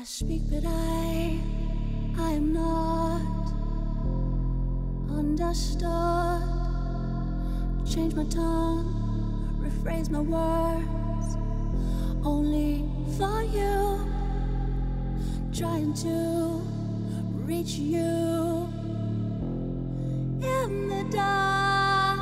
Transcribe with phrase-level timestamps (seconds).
[0.00, 1.40] I speak, but I,
[2.18, 3.20] I am not
[5.10, 6.40] understood.
[7.84, 11.36] Change my tongue, rephrase my words,
[12.24, 12.84] only
[13.16, 13.98] for you.
[15.52, 16.62] Trying to
[17.44, 18.68] reach you
[20.40, 22.20] in the dark,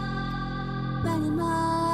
[1.04, 1.86] banging my